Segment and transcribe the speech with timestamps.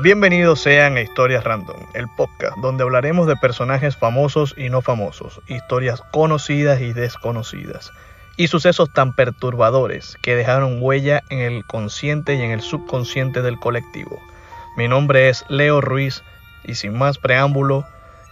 [0.00, 5.40] Bienvenidos sean a Historias Random, el podcast donde hablaremos de personajes famosos y no famosos,
[5.48, 7.90] historias conocidas y desconocidas,
[8.36, 13.58] y sucesos tan perturbadores que dejaron huella en el consciente y en el subconsciente del
[13.58, 14.20] colectivo.
[14.76, 16.22] Mi nombre es Leo Ruiz
[16.64, 17.84] y sin más preámbulo,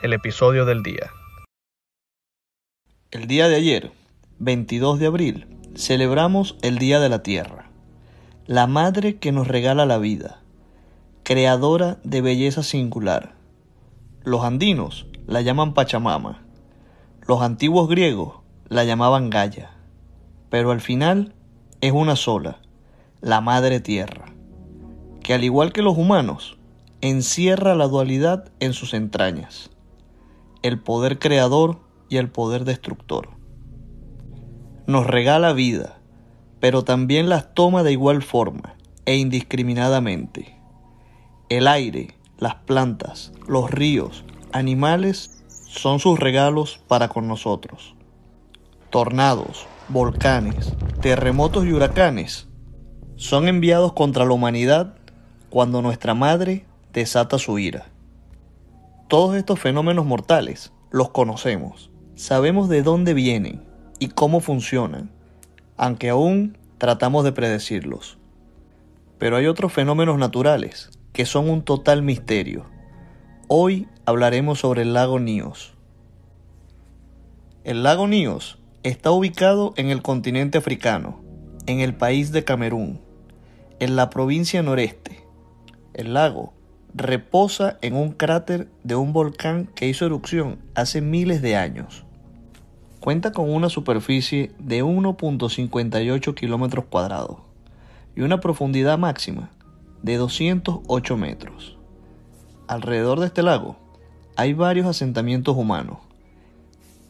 [0.02, 1.10] el episodio del día.
[3.10, 3.90] El día de ayer,
[4.38, 7.70] 22 de abril, celebramos el Día de la Tierra,
[8.46, 10.45] la madre que nos regala la vida
[11.26, 13.34] creadora de belleza singular.
[14.22, 16.46] Los andinos la llaman Pachamama,
[17.26, 18.36] los antiguos griegos
[18.68, 19.72] la llamaban Gaia,
[20.50, 21.34] pero al final
[21.80, 22.60] es una sola,
[23.20, 24.26] la Madre Tierra,
[25.24, 26.58] que al igual que los humanos,
[27.00, 29.70] encierra la dualidad en sus entrañas,
[30.62, 33.30] el poder creador y el poder destructor.
[34.86, 35.98] Nos regala vida,
[36.60, 40.55] pero también las toma de igual forma e indiscriminadamente
[41.48, 47.94] el aire, las plantas, los ríos, animales son sus regalos para con nosotros.
[48.90, 52.48] Tornados, volcanes, terremotos y huracanes
[53.14, 54.96] son enviados contra la humanidad
[55.48, 57.86] cuando nuestra madre desata su ira.
[59.06, 63.62] Todos estos fenómenos mortales los conocemos, sabemos de dónde vienen
[64.00, 65.12] y cómo funcionan,
[65.76, 68.18] aunque aún tratamos de predecirlos.
[69.18, 72.66] Pero hay otros fenómenos naturales que son un total misterio.
[73.48, 75.72] Hoy hablaremos sobre el lago Níos.
[77.64, 81.18] El lago Níos está ubicado en el continente africano,
[81.64, 83.00] en el país de Camerún,
[83.80, 85.24] en la provincia noreste.
[85.94, 86.52] El lago
[86.92, 92.04] reposa en un cráter de un volcán que hizo erupción hace miles de años.
[93.00, 97.38] Cuenta con una superficie de 1.58 kilómetros cuadrados
[98.14, 99.55] y una profundidad máxima
[100.02, 101.78] de 208 metros.
[102.68, 103.76] Alrededor de este lago
[104.36, 105.98] hay varios asentamientos humanos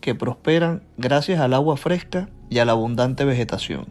[0.01, 3.87] que prosperan gracias al agua fresca y a la abundante vegetación.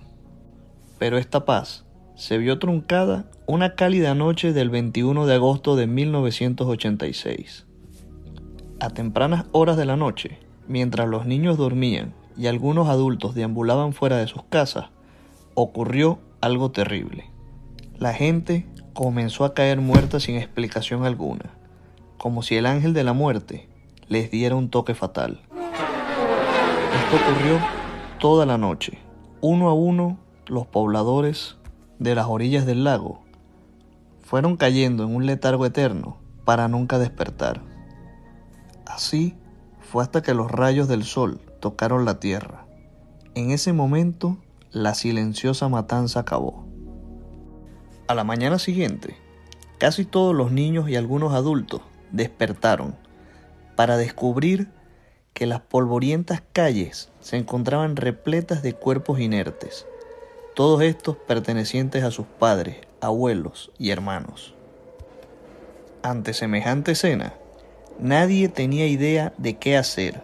[0.98, 1.86] Pero esta paz
[2.16, 7.66] se vio truncada una cálida noche del 21 de agosto de 1986.
[8.80, 14.18] A tempranas horas de la noche, mientras los niños dormían y algunos adultos deambulaban fuera
[14.18, 14.86] de sus casas,
[15.54, 17.30] ocurrió algo terrible.
[17.98, 21.52] La gente comenzó a caer muerta sin explicación alguna,
[22.18, 23.68] como si el ángel de la muerte
[24.08, 25.42] les diera un toque fatal.
[25.52, 27.60] Esto ocurrió
[28.20, 28.98] toda la noche.
[29.42, 30.18] Uno a uno,
[30.48, 31.58] los pobladores
[32.00, 33.20] de las orillas del lago
[34.24, 37.62] fueron cayendo en un letargo eterno para nunca despertar.
[38.86, 39.36] Así
[39.82, 42.66] fue hasta que los rayos del sol tocaron la tierra.
[43.34, 44.38] En ese momento,
[44.72, 46.66] la silenciosa matanza acabó.
[48.08, 49.16] A la mañana siguiente,
[49.80, 52.96] casi todos los niños y algunos adultos despertaron
[53.76, 54.68] para descubrir
[55.34, 59.88] que las polvorientas calles se encontraban repletas de cuerpos inertes,
[60.54, 64.54] todos estos pertenecientes a sus padres, abuelos y hermanos.
[66.04, 67.34] Ante semejante escena,
[68.00, 70.22] nadie tenía idea de qué hacer,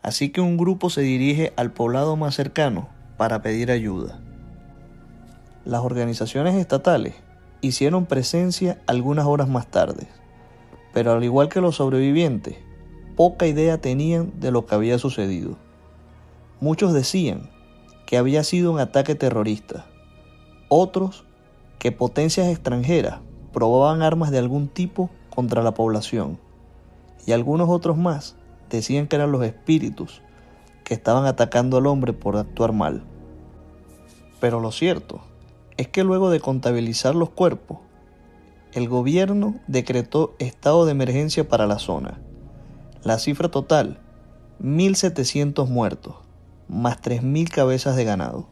[0.00, 4.20] así que un grupo se dirige al poblado más cercano para pedir ayuda.
[5.64, 7.14] Las organizaciones estatales
[7.60, 10.06] hicieron presencia algunas horas más tarde,
[10.94, 12.56] pero al igual que los sobrevivientes,
[13.16, 15.56] poca idea tenían de lo que había sucedido.
[16.60, 17.50] Muchos decían
[18.06, 19.86] que había sido un ataque terrorista,
[20.68, 21.24] otros
[21.80, 23.18] que potencias extranjeras
[23.52, 26.38] probaban armas de algún tipo contra la población,
[27.26, 28.36] y algunos otros más
[28.70, 30.22] decían que eran los espíritus
[30.84, 33.02] que estaban atacando al hombre por actuar mal.
[34.40, 35.20] Pero lo cierto
[35.78, 37.78] es que luego de contabilizar los cuerpos,
[38.72, 42.20] el gobierno decretó estado de emergencia para la zona.
[43.04, 44.00] La cifra total,
[44.60, 46.16] 1.700 muertos,
[46.68, 48.48] más 3.000 cabezas de ganado.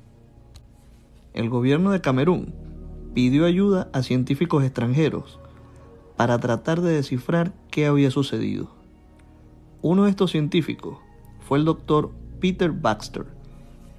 [1.34, 2.55] El gobierno de Camerún
[3.12, 5.40] pidió ayuda a científicos extranjeros
[6.17, 8.70] para tratar de descifrar qué había sucedido.
[9.82, 10.99] Uno de estos científicos
[11.40, 13.26] fue el doctor Peter Baxter,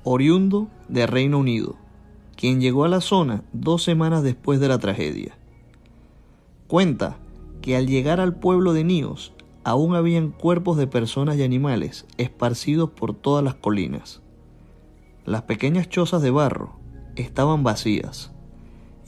[0.05, 1.75] oriundo de Reino Unido
[2.37, 5.35] quien llegó a la zona dos semanas después de la tragedia.
[6.67, 7.17] Cuenta
[7.61, 12.91] que al llegar al pueblo de Níos aún habían cuerpos de personas y animales esparcidos
[12.91, 14.21] por todas las colinas.
[15.25, 16.77] Las pequeñas chozas de barro
[17.15, 18.31] estaban vacías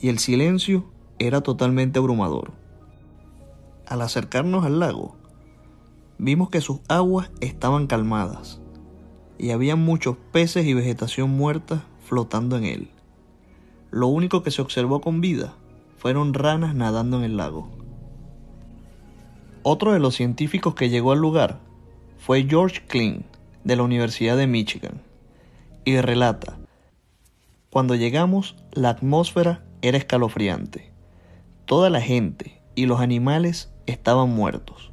[0.00, 0.84] y el silencio
[1.18, 2.52] era totalmente abrumador.
[3.86, 5.16] Al acercarnos al lago,
[6.18, 8.60] vimos que sus aguas estaban calmadas
[9.38, 12.90] y había muchos peces y vegetación muerta flotando en él.
[13.90, 15.54] Lo único que se observó con vida
[15.96, 17.68] fueron ranas nadando en el lago.
[19.62, 21.60] Otro de los científicos que llegó al lugar
[22.18, 23.24] fue George Klein,
[23.64, 25.02] de la Universidad de Michigan,
[25.84, 26.58] y relata,
[27.68, 30.92] cuando llegamos la atmósfera era escalofriante.
[31.66, 34.92] Toda la gente y los animales estaban muertos,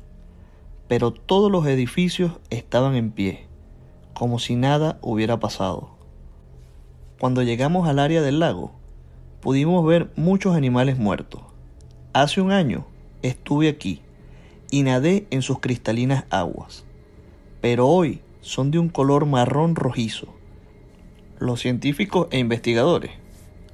[0.88, 3.48] pero todos los edificios estaban en pie,
[4.14, 5.98] como si nada hubiera pasado.
[7.20, 8.74] Cuando llegamos al área del lago,
[9.42, 11.42] pudimos ver muchos animales muertos.
[12.13, 12.86] Hace un año
[13.22, 14.01] estuve aquí
[14.72, 16.84] y nadé en sus cristalinas aguas,
[17.62, 20.34] pero hoy son de un color marrón rojizo.
[21.39, 23.12] Los científicos e investigadores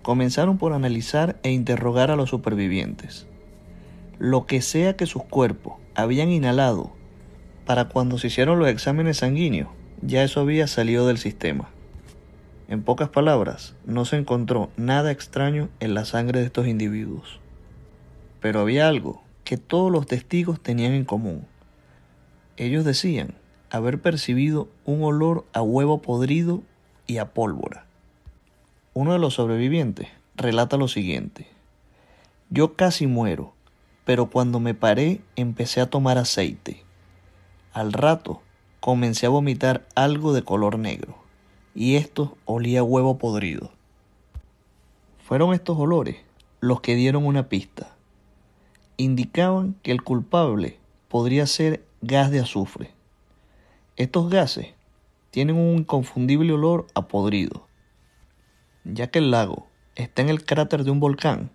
[0.02, 3.26] comenzaron por analizar e interrogar a los supervivientes.
[4.20, 6.92] Lo que sea que sus cuerpos habían inhalado
[7.66, 9.70] para cuando se hicieron los exámenes sanguíneos,
[10.02, 11.70] ya eso había salido del sistema.
[12.68, 17.40] En pocas palabras, no se encontró nada extraño en la sangre de estos individuos.
[18.40, 21.46] Pero había algo que todos los testigos tenían en común.
[22.58, 23.36] Ellos decían
[23.70, 26.62] haber percibido un olor a huevo podrido
[27.08, 27.86] y a pólvora.
[28.94, 31.48] Uno de los sobrevivientes relata lo siguiente.
[32.50, 33.54] Yo casi muero,
[34.06, 36.84] pero cuando me paré empecé a tomar aceite.
[37.74, 38.44] Al rato
[38.80, 41.23] comencé a vomitar algo de color negro,
[41.76, 43.72] y esto olía a huevo podrido.
[45.24, 46.18] Fueron estos olores
[46.60, 47.94] los que dieron una pista
[48.98, 50.78] indicaban que el culpable
[51.08, 52.92] podría ser gas de azufre.
[53.96, 54.74] Estos gases
[55.32, 57.68] tienen un inconfundible olor a podrido,
[58.84, 61.50] ya que el lago está en el cráter de un volcán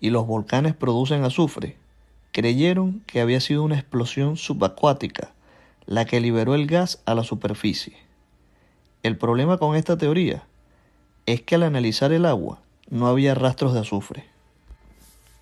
[0.00, 1.76] y los volcanes producen azufre,
[2.32, 5.32] creyeron que había sido una explosión subacuática
[5.86, 7.96] la que liberó el gas a la superficie.
[9.02, 10.44] El problema con esta teoría
[11.26, 14.26] es que al analizar el agua no había rastros de azufre.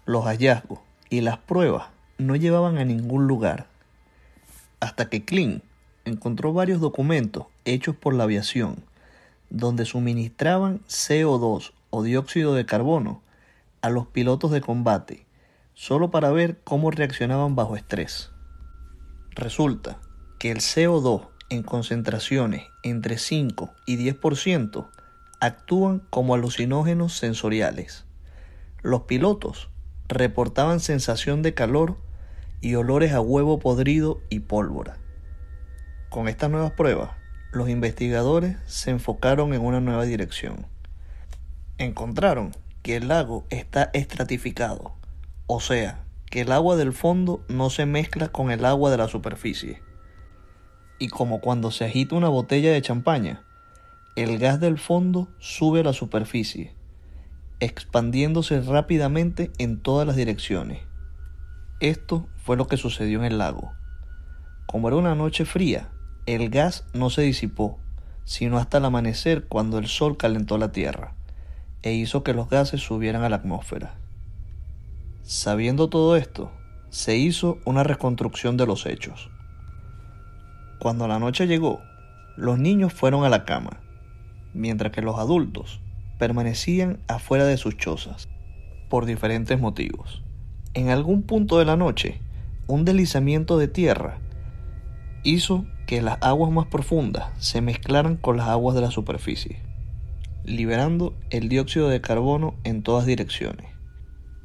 [0.07, 0.79] Los hallazgos
[1.11, 3.67] y las pruebas no llevaban a ningún lugar.
[4.81, 5.63] Hasta que Klein
[6.07, 8.83] encontró varios documentos hechos por la aviación
[9.51, 13.21] donde suministraban CO2 o dióxido de carbono
[13.83, 15.27] a los pilotos de combate
[15.75, 18.31] solo para ver cómo reaccionaban bajo estrés.
[19.33, 19.99] Resulta
[20.39, 24.89] que el CO2 en concentraciones entre 5 y 10%
[25.41, 28.05] actúan como alucinógenos sensoriales.
[28.83, 29.69] Los pilotos
[30.09, 31.99] reportaban sensación de calor
[32.61, 34.97] y olores a huevo podrido y pólvora.
[36.09, 37.11] Con estas nuevas pruebas,
[37.53, 40.67] los investigadores se enfocaron en una nueva dirección.
[41.79, 42.53] Encontraron
[42.83, 44.93] que el lago está estratificado,
[45.47, 49.09] o sea, que el agua del fondo no se mezcla con el agua de la
[49.09, 49.83] superficie.
[51.01, 53.43] Y como cuando se agita una botella de champaña,
[54.15, 56.75] el gas del fondo sube a la superficie
[57.61, 60.81] expandiéndose rápidamente en todas las direcciones.
[61.79, 63.73] Esto fue lo que sucedió en el lago.
[64.67, 65.91] Como era una noche fría,
[66.27, 67.79] el gas no se disipó,
[68.25, 71.15] sino hasta el amanecer cuando el sol calentó la tierra
[71.83, 73.95] e hizo que los gases subieran a la atmósfera.
[75.23, 76.51] Sabiendo todo esto,
[76.89, 79.31] se hizo una reconstrucción de los hechos.
[80.81, 81.83] Cuando la noche llegó,
[82.37, 83.81] los niños fueron a la cama,
[84.55, 85.83] mientras que los adultos
[86.19, 88.31] permanecían afuera de sus chozas,
[88.89, 90.23] por diferentes motivos.
[90.73, 92.23] En algún punto de la noche,
[92.67, 94.21] un deslizamiento de tierra
[95.23, 99.61] hizo que las aguas más profundas se mezclaran con las aguas de la superficie,
[100.45, 103.67] liberando el dióxido de carbono en todas direcciones.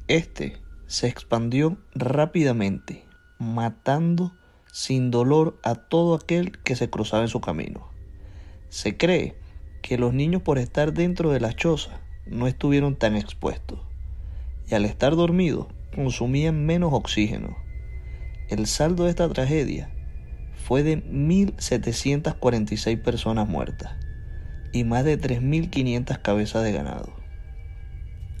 [0.06, 3.06] Este se expandió rápidamente,
[3.38, 4.32] matando
[4.76, 7.88] sin dolor a todo aquel que se cruzaba en su camino.
[8.68, 9.34] Se cree
[9.80, 13.78] que los niños por estar dentro de la choza no estuvieron tan expuestos
[14.70, 17.56] y al estar dormidos consumían menos oxígeno.
[18.50, 19.88] El saldo de esta tragedia
[20.66, 23.96] fue de 1.746 personas muertas
[24.74, 27.14] y más de 3.500 cabezas de ganado.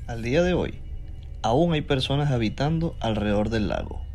[0.06, 0.82] Al día de hoy,
[1.40, 4.05] aún hay personas habitando alrededor del lago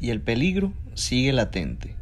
[0.00, 1.96] y el peligro sigue latente,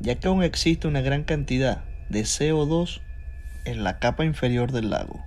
[0.00, 3.00] ya que aún existe una gran cantidad de CO2
[3.64, 5.20] en la capa inferior del lago,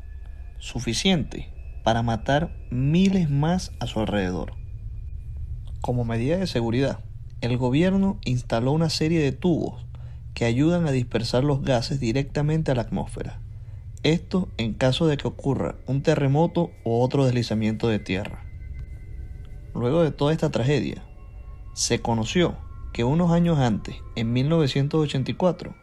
[0.59, 1.49] suficiente
[1.83, 4.53] para matar miles más a su alrededor.
[5.81, 6.99] Como medida de seguridad,
[7.41, 9.85] el gobierno instaló una serie de tubos
[10.33, 13.41] que ayudan a dispersar los gases directamente a la atmósfera.
[14.03, 18.45] Esto en caso de que ocurra un terremoto o otro deslizamiento de tierra.
[19.73, 21.03] Luego de toda esta tragedia,
[21.79, 22.57] se conoció
[22.91, 25.73] que unos años antes, en 1984,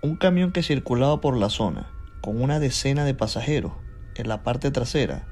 [0.00, 3.72] un camión que circulaba por la zona con una decena de pasajeros
[4.14, 5.26] en la parte trasera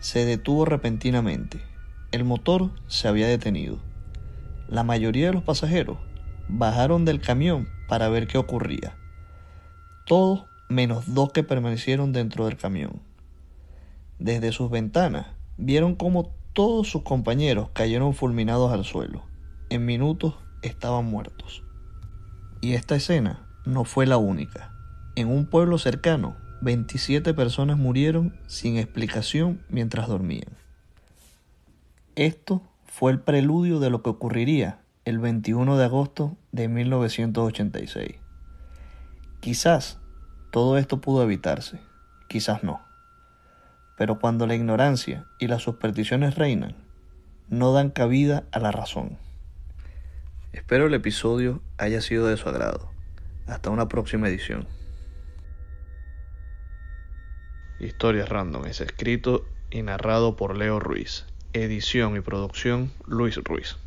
[0.00, 1.62] se detuvo repentinamente.
[2.10, 3.78] El motor se había detenido.
[4.66, 5.98] La mayoría de los pasajeros
[6.48, 8.96] bajaron del camión para ver qué ocurría.
[10.06, 13.00] Todos menos dos que permanecieron dentro del camión.
[14.18, 19.30] Desde sus ventanas vieron cómo todos sus compañeros cayeron fulminados al suelo.
[19.72, 21.64] En minutos estaban muertos.
[22.60, 24.70] Y esta escena no fue la única.
[25.16, 30.58] En un pueblo cercano, 27 personas murieron sin explicación mientras dormían.
[32.16, 38.16] Esto fue el preludio de lo que ocurriría el 21 de agosto de 1986.
[39.40, 40.00] Quizás
[40.50, 41.80] todo esto pudo evitarse,
[42.28, 42.82] quizás no.
[43.96, 46.74] Pero cuando la ignorancia y las supersticiones reinan,
[47.48, 49.16] no dan cabida a la razón.
[50.52, 52.90] Espero el episodio haya sido de su agrado.
[53.46, 54.68] Hasta una próxima edición.
[57.80, 61.24] Historias Random es escrito y narrado por Leo Ruiz.
[61.54, 63.78] Edición y producción Luis Ruiz.